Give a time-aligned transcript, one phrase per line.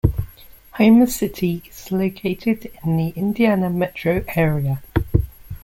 [0.79, 4.81] Homer City is located in the Indiana metro area.